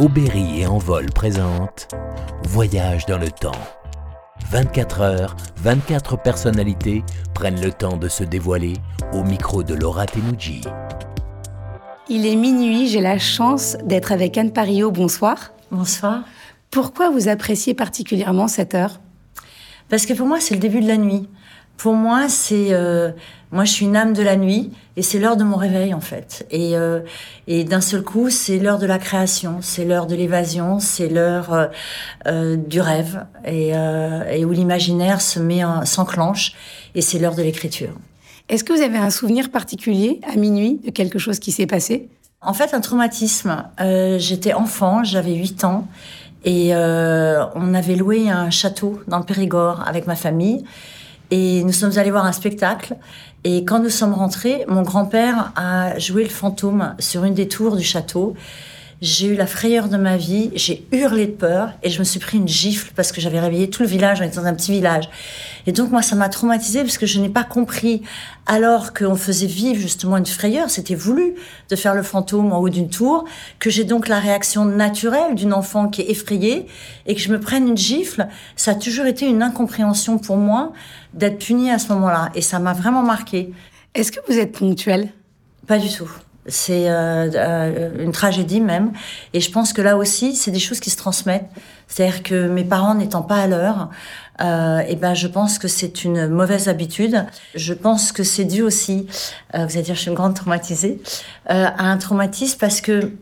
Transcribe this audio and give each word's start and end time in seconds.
Aubéry 0.00 0.60
et 0.60 0.66
Envol 0.68 1.06
présente 1.06 1.88
Voyage 2.44 3.04
dans 3.06 3.18
le 3.18 3.32
temps. 3.32 3.50
24 4.48 5.00
heures, 5.00 5.36
24 5.56 6.22
personnalités 6.22 7.02
prennent 7.34 7.60
le 7.60 7.72
temps 7.72 7.96
de 7.96 8.06
se 8.06 8.22
dévoiler 8.22 8.74
au 9.12 9.24
micro 9.24 9.64
de 9.64 9.74
Laura 9.74 10.06
Tenuji. 10.06 10.60
Il 12.08 12.26
est 12.26 12.36
minuit, 12.36 12.86
j'ai 12.86 13.00
la 13.00 13.18
chance 13.18 13.76
d'être 13.82 14.12
avec 14.12 14.38
Anne 14.38 14.52
Pario. 14.52 14.92
Bonsoir. 14.92 15.50
Bonsoir. 15.72 16.22
Pourquoi 16.70 17.10
vous 17.10 17.26
appréciez 17.26 17.74
particulièrement 17.74 18.46
cette 18.46 18.76
heure? 18.76 19.00
Parce 19.88 20.06
que 20.06 20.12
pour 20.12 20.28
moi, 20.28 20.38
c'est 20.38 20.54
le 20.54 20.60
début 20.60 20.80
de 20.80 20.86
la 20.86 20.96
nuit. 20.96 21.28
Pour 21.78 21.94
moi, 21.94 22.28
c'est 22.28 22.74
euh, 22.74 23.12
moi, 23.50 23.64
je 23.64 23.72
suis 23.72 23.86
une 23.86 23.96
âme 23.96 24.12
de 24.12 24.22
la 24.22 24.36
nuit 24.36 24.70
et 24.96 25.02
c'est 25.02 25.18
l'heure 25.18 25.36
de 25.36 25.44
mon 25.44 25.56
réveil 25.56 25.94
en 25.94 26.00
fait. 26.00 26.46
Et, 26.50 26.76
euh, 26.76 27.00
et 27.46 27.64
d'un 27.64 27.80
seul 27.80 28.02
coup, 28.02 28.28
c'est 28.28 28.58
l'heure 28.58 28.78
de 28.78 28.84
la 28.84 28.98
création, 28.98 29.58
c'est 29.62 29.86
l'heure 29.86 30.06
de 30.06 30.14
l'évasion, 30.14 30.80
c'est 30.80 31.08
l'heure 31.08 31.52
euh, 31.54 31.66
euh 32.26 32.56
du 32.56 32.80
rêve 32.80 33.24
et, 33.46 33.70
euh, 33.74 34.30
et 34.30 34.44
où 34.44 34.52
l'imaginaire 34.52 35.22
se 35.22 35.38
met, 35.40 35.62
s'enclenche 35.84 36.54
et 36.94 37.00
c'est 37.00 37.18
l'heure 37.18 37.34
de 37.34 37.42
l'écriture. 37.42 37.94
Est-ce 38.50 38.64
que 38.64 38.72
vous 38.74 38.82
avez 38.82 38.98
un 38.98 39.10
souvenir 39.10 39.50
particulier 39.50 40.20
à 40.30 40.36
minuit 40.36 40.80
de 40.84 40.90
quelque 40.90 41.18
chose 41.18 41.38
qui 41.38 41.52
s'est 41.52 41.66
passé? 41.66 42.08
En 42.40 42.52
fait, 42.52 42.72
un 42.74 42.80
traumatisme. 42.80 43.64
J'étais 44.18 44.52
enfant, 44.54 45.04
j'avais 45.04 45.34
8 45.34 45.64
ans 45.64 45.86
et 46.44 46.72
on 46.74 47.74
avait 47.74 47.96
loué 47.96 48.30
un 48.30 48.48
château 48.48 49.02
dans 49.06 49.18
le 49.18 49.24
Périgord 49.24 49.86
avec 49.86 50.06
ma 50.06 50.16
famille. 50.16 50.64
Et 51.30 51.62
nous 51.64 51.72
sommes 51.72 51.96
allés 51.96 52.10
voir 52.10 52.24
un 52.24 52.32
spectacle. 52.32 52.96
Et 53.44 53.64
quand 53.64 53.80
nous 53.80 53.90
sommes 53.90 54.14
rentrés, 54.14 54.64
mon 54.68 54.82
grand-père 54.82 55.52
a 55.56 55.98
joué 55.98 56.24
le 56.24 56.30
fantôme 56.30 56.94
sur 56.98 57.24
une 57.24 57.34
des 57.34 57.48
tours 57.48 57.76
du 57.76 57.84
château. 57.84 58.34
J'ai 59.00 59.28
eu 59.28 59.36
la 59.36 59.46
frayeur 59.46 59.88
de 59.88 59.96
ma 59.96 60.16
vie, 60.16 60.50
j'ai 60.56 60.84
hurlé 60.90 61.26
de 61.26 61.32
peur 61.32 61.70
et 61.84 61.90
je 61.90 62.00
me 62.00 62.04
suis 62.04 62.18
pris 62.18 62.36
une 62.36 62.48
gifle 62.48 62.90
parce 62.96 63.12
que 63.12 63.20
j'avais 63.20 63.38
réveillé 63.38 63.70
tout 63.70 63.82
le 63.82 63.88
village, 63.88 64.20
on 64.20 64.24
était 64.24 64.38
dans 64.38 64.46
un 64.46 64.54
petit 64.54 64.72
village. 64.72 65.08
Et 65.68 65.72
donc 65.72 65.92
moi 65.92 66.02
ça 66.02 66.16
m'a 66.16 66.28
traumatisée 66.28 66.82
parce 66.82 66.98
que 66.98 67.06
je 67.06 67.20
n'ai 67.20 67.28
pas 67.28 67.44
compris 67.44 68.02
alors 68.46 68.92
qu'on 68.94 69.14
faisait 69.14 69.46
vivre 69.46 69.80
justement 69.80 70.16
une 70.16 70.26
frayeur, 70.26 70.68
c'était 70.68 70.96
voulu 70.96 71.34
de 71.68 71.76
faire 71.76 71.94
le 71.94 72.02
fantôme 72.02 72.52
en 72.52 72.58
haut 72.58 72.68
d'une 72.68 72.90
tour, 72.90 73.24
que 73.60 73.70
j'ai 73.70 73.84
donc 73.84 74.08
la 74.08 74.18
réaction 74.18 74.64
naturelle 74.64 75.36
d'une 75.36 75.52
enfant 75.52 75.86
qui 75.86 76.00
est 76.00 76.10
effrayée 76.10 76.66
et 77.06 77.14
que 77.14 77.20
je 77.20 77.30
me 77.30 77.38
prenne 77.38 77.68
une 77.68 77.76
gifle, 77.76 78.26
ça 78.56 78.72
a 78.72 78.74
toujours 78.74 79.06
été 79.06 79.28
une 79.28 79.44
incompréhension 79.44 80.18
pour 80.18 80.38
moi 80.38 80.72
d'être 81.14 81.38
punie 81.38 81.70
à 81.70 81.78
ce 81.78 81.92
moment-là 81.92 82.30
et 82.34 82.42
ça 82.42 82.58
m'a 82.58 82.72
vraiment 82.72 83.04
marqué. 83.04 83.52
Est-ce 83.94 84.10
que 84.10 84.18
vous 84.28 84.36
êtes 84.36 84.50
ponctuelle? 84.50 85.10
Pas 85.68 85.78
du 85.78 85.88
tout. 85.88 86.10
C'est 86.48 86.90
euh, 86.90 87.30
euh, 87.34 88.04
une 88.04 88.12
tragédie 88.12 88.60
même. 88.60 88.92
Et 89.34 89.40
je 89.40 89.50
pense 89.50 89.72
que 89.72 89.82
là 89.82 89.96
aussi, 89.96 90.34
c'est 90.34 90.50
des 90.50 90.58
choses 90.58 90.80
qui 90.80 90.90
se 90.90 90.96
transmettent. 90.96 91.50
C'est-à-dire 91.86 92.22
que 92.22 92.48
mes 92.48 92.64
parents 92.64 92.94
n'étant 92.94 93.22
pas 93.22 93.36
à 93.36 93.46
l'heure, 93.46 93.88
euh, 94.40 94.80
et 94.80 94.94
ben 94.94 95.14
je 95.14 95.26
pense 95.26 95.58
que 95.58 95.68
c'est 95.68 96.04
une 96.04 96.28
mauvaise 96.28 96.68
habitude. 96.68 97.26
Je 97.54 97.74
pense 97.74 98.12
que 98.12 98.22
c'est 98.22 98.44
dû 98.44 98.62
aussi, 98.62 99.06
euh, 99.54 99.66
vous 99.66 99.72
allez 99.72 99.82
dire, 99.82 99.94
je 99.94 100.00
suis 100.00 100.10
une 100.10 100.16
grande 100.16 100.34
traumatisée, 100.34 101.00
euh, 101.50 101.66
à 101.76 101.90
un 101.90 101.96
traumatisme 101.96 102.58
parce 102.58 102.80
que 102.80 103.12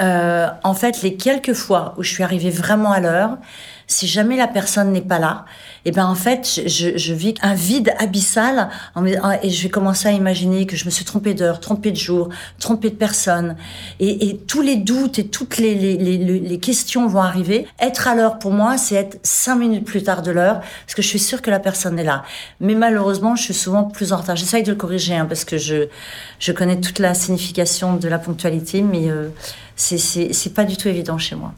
euh, 0.00 0.48
en 0.64 0.74
fait, 0.74 1.02
les 1.02 1.16
quelques 1.16 1.52
fois 1.52 1.94
où 1.96 2.02
je 2.02 2.10
suis 2.10 2.22
arrivée 2.22 2.50
vraiment 2.50 2.90
à 2.90 3.00
l'heure, 3.00 3.38
si 3.86 4.06
jamais 4.06 4.36
la 4.36 4.48
personne 4.48 4.92
n'est 4.92 5.00
pas 5.00 5.18
là, 5.18 5.44
et 5.84 5.90
eh 5.90 5.92
ben 5.92 6.06
en 6.06 6.14
fait, 6.14 6.62
je, 6.66 6.96
je, 6.96 7.12
vis 7.12 7.34
un 7.42 7.54
vide 7.54 7.92
abyssal 7.98 8.70
et 9.42 9.50
je 9.50 9.62
vais 9.62 9.68
commencer 9.68 10.08
à 10.08 10.12
imaginer 10.12 10.64
que 10.64 10.76
je 10.76 10.86
me 10.86 10.90
suis 10.90 11.04
trompée 11.04 11.34
d'heure, 11.34 11.60
trompée 11.60 11.90
de 11.90 11.96
jour, 11.96 12.30
trompée 12.58 12.88
de 12.88 12.94
personne, 12.94 13.56
et, 14.00 14.28
et 14.28 14.38
tous 14.38 14.62
les 14.62 14.76
doutes 14.76 15.18
et 15.18 15.26
toutes 15.26 15.58
les, 15.58 15.74
les, 15.74 15.96
les, 15.96 16.16
les 16.16 16.58
questions 16.58 17.06
vont 17.06 17.20
arriver. 17.20 17.66
Être 17.78 18.08
à 18.08 18.14
l'heure 18.14 18.38
pour 18.38 18.52
moi, 18.52 18.78
c'est 18.78 18.94
être 18.94 19.18
cinq 19.22 19.56
minutes 19.56 19.84
plus 19.84 20.02
tard 20.02 20.22
de 20.22 20.30
l'heure, 20.30 20.60
parce 20.60 20.94
que 20.94 21.02
je 21.02 21.08
suis 21.08 21.18
sûre 21.18 21.42
que 21.42 21.50
la 21.50 21.60
personne 21.60 21.98
est 21.98 22.04
là. 22.04 22.24
Mais 22.60 22.74
malheureusement, 22.74 23.36
je 23.36 23.42
suis 23.42 23.54
souvent 23.54 23.84
plus 23.84 24.14
en 24.14 24.16
retard. 24.16 24.36
J'essaye 24.36 24.62
de 24.62 24.70
le 24.70 24.76
corriger, 24.76 25.16
hein, 25.16 25.26
parce 25.26 25.44
que 25.44 25.58
je 25.58 25.88
je 26.38 26.52
connais 26.52 26.80
toute 26.80 26.98
la 26.98 27.14
signification 27.14 27.96
de 27.96 28.08
la 28.08 28.18
ponctualité, 28.18 28.82
mais 28.82 29.10
euh, 29.10 29.28
c'est 29.76 30.54
pas 30.54 30.64
du 30.64 30.76
tout 30.76 30.88
évident 30.88 31.18
chez 31.18 31.36
moi. 31.36 31.54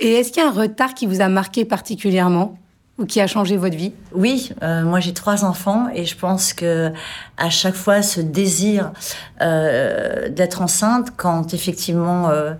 Et 0.00 0.12
est-ce 0.14 0.32
qu'il 0.32 0.42
y 0.42 0.46
a 0.46 0.48
un 0.48 0.52
retard 0.52 0.94
qui 0.94 1.06
vous 1.06 1.20
a 1.20 1.28
marqué 1.28 1.64
particulièrement 1.64 2.56
ou 2.98 3.06
qui 3.06 3.20
a 3.20 3.26
changé 3.26 3.56
votre 3.56 3.76
vie? 3.76 3.92
Oui, 4.12 4.50
euh, 4.62 4.82
moi 4.82 5.00
j'ai 5.00 5.12
trois 5.12 5.44
enfants 5.44 5.88
et 5.94 6.04
je 6.04 6.16
pense 6.16 6.52
que 6.52 6.92
à 7.36 7.50
chaque 7.50 7.74
fois 7.74 8.02
ce 8.02 8.20
désir 8.20 8.92
euh, 9.40 10.28
d'être 10.28 10.62
enceinte, 10.62 11.12
quand 11.16 11.54
effectivement, 11.54 12.28
euh, 12.30 12.52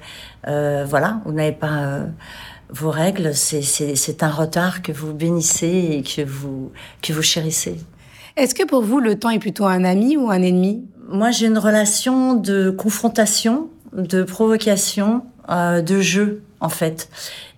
euh 0.49 0.85
voilà, 0.89 1.21
vous 1.25 1.33
n'avez 1.33 1.53
pas 1.53 1.79
euh, 1.79 2.07
vos 2.71 2.91
règles, 2.91 3.35
c'est 3.35 4.23
un 4.23 4.31
retard 4.31 4.83
que 4.83 4.93
vous 4.93 5.13
bénissez 5.13 5.89
et 5.99 6.03
que 6.03 6.23
vous 6.23 6.73
que 7.03 7.13
vous 7.13 7.23
chérissez. 7.23 7.77
Est-ce 8.37 8.55
que 8.55 8.65
pour 8.65 8.83
vous 8.83 9.01
le 9.01 9.19
temps 9.19 9.31
est 9.31 9.41
plutôt 9.41 9.67
un 9.67 9.85
ami 9.85 10.17
ou 10.17 10.31
un 10.31 10.43
ennemi? 10.43 10.85
Moi 11.09 11.31
j'ai 11.31 11.47
une 11.47 11.59
relation 11.59 12.35
de 12.35 12.71
confrontation, 12.71 13.71
de 13.93 14.23
provocation, 14.23 15.23
euh, 15.49 15.83
de 15.83 16.01
jeu 16.01 16.43
en 16.61 16.69
fait. 16.69 17.09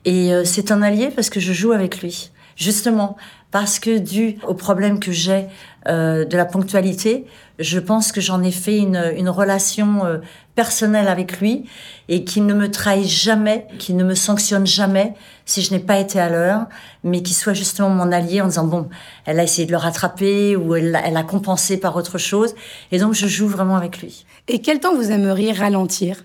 Et 0.04 0.32
euh, 0.32 0.44
c'est 0.44 0.70
un 0.70 0.82
allié 0.82 1.10
parce 1.14 1.30
que 1.30 1.40
je 1.40 1.52
joue 1.52 1.72
avec 1.72 2.00
lui, 2.02 2.30
justement 2.56 3.16
parce 3.50 3.78
que 3.80 3.98
dû 3.98 4.36
au 4.46 4.54
problème 4.54 5.00
que 5.00 5.12
j'ai 5.12 5.46
euh, 5.88 6.24
de 6.24 6.36
la 6.36 6.44
ponctualité, 6.44 7.26
je 7.58 7.78
pense 7.78 8.12
que 8.12 8.20
j'en 8.20 8.42
ai 8.42 8.52
fait 8.52 8.78
une, 8.78 9.12
une 9.16 9.28
relation 9.28 10.04
euh, 10.04 10.18
personnelle 10.54 11.08
avec 11.08 11.40
lui 11.40 11.64
et 12.08 12.24
qu'il 12.24 12.46
ne 12.46 12.54
me 12.54 12.70
trahit 12.70 13.06
jamais, 13.06 13.66
qu'il 13.78 13.96
ne 13.96 14.04
me 14.04 14.14
sanctionne 14.14 14.66
jamais 14.66 15.14
si 15.46 15.62
je 15.62 15.72
n'ai 15.72 15.80
pas 15.80 15.98
été 15.98 16.20
à 16.20 16.28
l'heure, 16.28 16.66
mais 17.02 17.22
qu'il 17.22 17.34
soit 17.34 17.54
justement 17.54 17.90
mon 17.90 18.12
allié 18.12 18.40
en 18.40 18.46
disant 18.46 18.66
bon, 18.66 18.88
elle 19.24 19.40
a 19.40 19.42
essayé 19.42 19.66
de 19.66 19.72
le 19.72 19.78
rattraper 19.78 20.54
ou 20.54 20.76
elle, 20.76 21.00
elle 21.04 21.16
a 21.16 21.24
compensé 21.24 21.76
par 21.76 21.96
autre 21.96 22.18
chose. 22.18 22.54
Et 22.92 22.98
donc 22.98 23.14
je 23.14 23.26
joue 23.26 23.48
vraiment 23.48 23.76
avec 23.76 24.00
lui. 24.00 24.26
Et 24.48 24.60
quel 24.60 24.78
temps 24.78 24.94
vous 24.94 25.10
aimeriez 25.10 25.52
ralentir? 25.52 26.24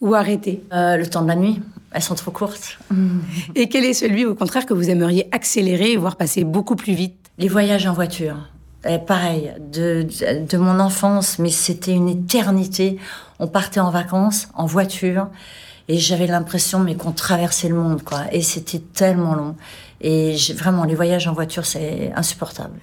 Ou 0.00 0.14
arrêter 0.14 0.62
euh, 0.72 0.96
Le 0.96 1.06
temps 1.06 1.22
de 1.22 1.28
la 1.28 1.36
nuit. 1.36 1.60
Elles 1.92 2.02
sont 2.02 2.14
trop 2.14 2.30
courtes. 2.30 2.78
Et 3.54 3.68
quel 3.68 3.84
est 3.84 3.94
celui, 3.94 4.24
au 4.24 4.34
contraire, 4.34 4.66
que 4.66 4.74
vous 4.74 4.90
aimeriez 4.90 5.28
accélérer, 5.32 5.96
voire 5.96 6.16
passer 6.16 6.44
beaucoup 6.44 6.76
plus 6.76 6.92
vite? 6.92 7.16
Les 7.38 7.48
voyages 7.48 7.86
en 7.86 7.92
voiture. 7.92 8.36
Pareil, 9.06 9.52
de, 9.72 10.02
de, 10.02 10.46
de 10.46 10.58
mon 10.58 10.78
enfance, 10.78 11.40
mais 11.40 11.50
c'était 11.50 11.92
une 11.92 12.08
éternité. 12.08 12.98
On 13.40 13.48
partait 13.48 13.80
en 13.80 13.90
vacances, 13.90 14.48
en 14.54 14.66
voiture, 14.66 15.28
et 15.88 15.98
j'avais 15.98 16.26
l'impression, 16.26 16.80
mais 16.80 16.94
qu'on 16.94 17.12
traversait 17.12 17.68
le 17.68 17.74
monde, 17.74 18.02
quoi. 18.02 18.22
Et 18.32 18.42
c'était 18.42 18.78
tellement 18.78 19.34
long. 19.34 19.56
Et 20.00 20.36
vraiment, 20.54 20.84
les 20.84 20.94
voyages 20.94 21.26
en 21.26 21.32
voiture, 21.32 21.66
c'est 21.66 22.12
insupportable. 22.14 22.78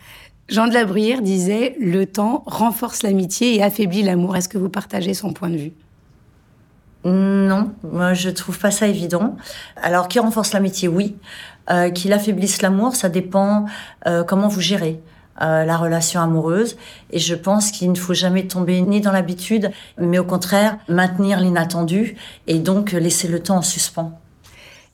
Jean 0.50 0.68
de 0.68 0.74
la 0.74 0.86
Bruyère 0.86 1.22
disait 1.22 1.76
Le 1.80 2.06
temps 2.06 2.44
renforce 2.46 3.04
l'amitié 3.04 3.56
et 3.56 3.64
affaiblit 3.64 4.04
l'amour. 4.04 4.36
Est-ce 4.36 4.50
que 4.50 4.58
vous 4.58 4.70
partagez 4.70 5.14
son 5.14 5.32
point 5.32 5.50
de 5.50 5.58
vue? 5.58 5.72
Non, 7.06 7.72
moi 7.84 8.14
je 8.14 8.30
trouve 8.30 8.58
pas 8.58 8.72
ça 8.72 8.88
évident. 8.88 9.36
Alors 9.82 10.08
qui 10.08 10.20
renforce 10.20 10.54
l'amitié, 10.54 10.88
oui. 10.88 11.16
Euh, 11.70 11.90
qu'il 11.92 12.12
affaiblisse 12.12 12.62
l'amour, 12.62 12.96
ça 12.96 13.08
dépend 13.08 13.66
euh, 14.06 14.24
comment 14.24 14.50
vous 14.50 14.60
gérez 14.60 15.00
euh, 15.42 15.64
la 15.64 15.78
relation 15.78 16.20
amoureuse. 16.20 16.76
Et 17.10 17.20
je 17.20 17.36
pense 17.36 17.72
qu'il 17.72 17.92
ne 17.92 17.98
faut 17.98 18.14
jamais 18.14 18.48
tomber 18.48 18.82
ni 18.82 19.00
dans 19.00 19.14
l'habitude, 19.14 19.72
mais 19.98 20.20
au 20.20 20.26
contraire 20.26 20.78
maintenir 20.90 21.40
l'inattendu 21.40 22.18
et 22.48 22.60
donc 22.60 22.92
laisser 22.92 23.28
le 23.28 23.42
temps 23.42 23.58
en 23.58 23.62
suspens. 23.62 24.20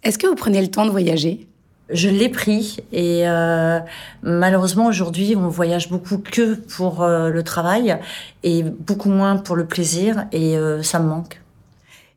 Est-ce 0.03 0.17
que 0.17 0.27
vous 0.27 0.35
prenez 0.35 0.61
le 0.61 0.69
temps 0.69 0.85
de 0.85 0.91
voyager? 0.91 1.47
Je 1.89 2.07
l'ai 2.07 2.29
pris 2.29 2.77
et 2.91 3.27
euh, 3.27 3.79
malheureusement 4.21 4.85
aujourd'hui 4.85 5.35
on 5.35 5.47
voyage 5.47 5.89
beaucoup 5.89 6.19
que 6.19 6.53
pour 6.53 7.01
euh, 7.01 7.31
le 7.31 7.41
travail 7.41 7.97
et 8.43 8.61
beaucoup 8.61 9.09
moins 9.09 9.37
pour 9.37 9.55
le 9.55 9.65
plaisir 9.65 10.25
et 10.31 10.55
euh, 10.55 10.83
ça 10.83 10.99
me 10.99 11.09
manque. 11.09 11.41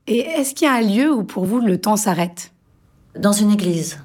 Et 0.07 0.21
est-ce 0.21 0.55
qu'il 0.55 0.67
y 0.67 0.71
a 0.71 0.75
un 0.75 0.81
lieu 0.83 1.13
où 1.13 1.25
pour 1.25 1.45
vous 1.45 1.61
le 1.61 1.81
temps 1.81 1.97
s'arrête? 1.97 2.53
Dans 3.19 3.33
une 3.33 3.51
église. 3.51 3.99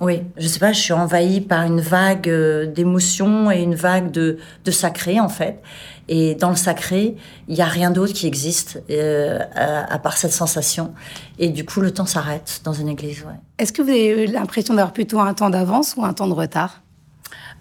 Oui, 0.00 0.22
je 0.36 0.48
sais 0.48 0.58
pas, 0.58 0.72
je 0.72 0.80
suis 0.80 0.92
envahie 0.92 1.40
par 1.40 1.62
une 1.62 1.80
vague 1.80 2.28
euh, 2.28 2.66
d'émotions 2.66 3.52
et 3.52 3.62
une 3.62 3.76
vague 3.76 4.10
de, 4.10 4.38
de 4.64 4.70
sacré 4.72 5.20
en 5.20 5.28
fait. 5.28 5.62
Et 6.08 6.34
dans 6.34 6.50
le 6.50 6.56
sacré, 6.56 7.16
il 7.46 7.56
y 7.56 7.62
a 7.62 7.66
rien 7.66 7.92
d'autre 7.92 8.12
qui 8.12 8.26
existe 8.26 8.82
euh, 8.90 9.38
à, 9.54 9.94
à, 9.94 9.98
part 10.00 10.16
cette 10.16 10.32
sensation. 10.32 10.92
Et 11.38 11.50
du 11.50 11.64
coup, 11.64 11.80
le 11.80 11.92
temps 11.92 12.06
s'arrête 12.06 12.62
dans 12.64 12.72
une 12.72 12.88
église. 12.88 13.22
Ouais. 13.22 13.38
Est-ce 13.58 13.72
que 13.72 13.80
vous 13.80 13.90
avez 13.90 14.26
l'impression 14.26 14.74
d'avoir 14.74 14.92
plutôt 14.92 15.20
un 15.20 15.34
temps 15.34 15.50
d'avance 15.50 15.94
ou 15.96 16.04
un 16.04 16.12
temps 16.12 16.26
de 16.26 16.34
retard? 16.34 16.82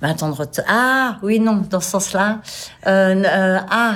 Ben, 0.02 0.10
Un 0.10 0.14
temps 0.16 0.30
de 0.30 0.36
retard. 0.36 0.66
Ah 0.68 1.20
oui, 1.22 1.40
non, 1.40 1.64
dans 1.70 1.80
ce 1.80 1.92
sens-là. 1.92 2.42
Euh, 2.88 3.24
euh, 3.24 3.60
ah, 3.70 3.96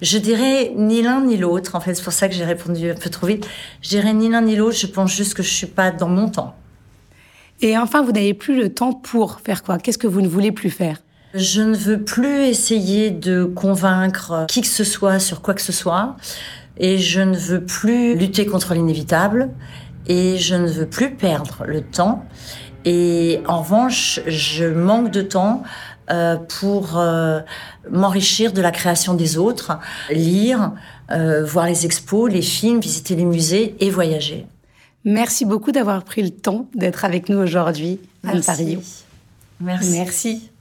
je 0.00 0.18
dirais 0.18 0.72
ni 0.76 1.02
l'un 1.02 1.20
ni 1.22 1.36
l'autre. 1.36 1.74
En 1.74 1.80
fait, 1.80 1.94
c'est 1.94 2.04
pour 2.04 2.12
ça 2.12 2.28
que 2.28 2.34
j'ai 2.34 2.44
répondu 2.44 2.90
un 2.90 2.94
peu 2.94 3.10
trop 3.10 3.26
vite. 3.26 3.46
Je 3.82 3.88
dirais 3.90 4.12
ni 4.12 4.28
l'un 4.28 4.42
ni 4.42 4.56
l'autre. 4.56 4.76
Je 4.76 4.86
pense 4.86 5.14
juste 5.14 5.34
que 5.34 5.42
je 5.42 5.50
suis 5.50 5.66
pas 5.66 5.90
dans 5.90 6.08
mon 6.08 6.28
temps. 6.28 6.54
Et 7.60 7.78
enfin, 7.78 8.02
vous 8.02 8.12
n'avez 8.12 8.34
plus 8.34 8.56
le 8.56 8.72
temps 8.72 8.92
pour 8.92 9.40
faire 9.40 9.62
quoi? 9.62 9.78
Qu'est-ce 9.78 9.98
que 9.98 10.08
vous 10.08 10.20
ne 10.20 10.28
voulez 10.28 10.50
plus 10.52 10.70
faire? 10.70 10.98
Je 11.34 11.62
ne 11.62 11.74
veux 11.74 12.02
plus 12.02 12.42
essayer 12.46 13.10
de 13.10 13.44
convaincre 13.44 14.46
qui 14.48 14.60
que 14.60 14.66
ce 14.66 14.84
soit 14.84 15.18
sur 15.18 15.40
quoi 15.42 15.54
que 15.54 15.62
ce 15.62 15.72
soit. 15.72 16.16
et 16.76 16.98
je 16.98 17.20
ne 17.20 17.36
veux 17.36 17.64
plus 17.64 18.14
lutter 18.14 18.46
contre 18.46 18.74
l'inévitable 18.74 19.50
et 20.06 20.36
je 20.38 20.54
ne 20.54 20.66
veux 20.66 20.86
plus 20.86 21.14
perdre 21.14 21.64
le 21.66 21.80
temps. 21.82 22.24
Et 22.84 23.40
en 23.46 23.60
revanche, 23.62 24.20
je 24.26 24.64
manque 24.64 25.10
de 25.10 25.22
temps 25.22 25.62
euh, 26.10 26.36
pour 26.60 26.98
euh, 26.98 27.40
m'enrichir 27.90 28.52
de 28.52 28.60
la 28.60 28.70
création 28.70 29.14
des 29.14 29.38
autres, 29.38 29.78
lire, 30.10 30.72
euh, 31.10 31.44
voir 31.44 31.66
les 31.66 31.86
expos, 31.86 32.30
les 32.30 32.42
films, 32.42 32.80
visiter 32.80 33.14
les 33.14 33.24
musées 33.24 33.76
et 33.80 33.90
voyager. 33.90 34.46
Merci 35.04 35.44
beaucoup 35.44 35.72
d'avoir 35.72 36.04
pris 36.04 36.22
le 36.22 36.30
temps 36.30 36.66
d'être 36.74 37.04
avec 37.04 37.28
nous 37.28 37.38
aujourd'hui, 37.38 38.00
Anne 38.24 38.42
Paris. 38.42 38.78
Merci. 39.60 39.92
Merci. 39.92 40.51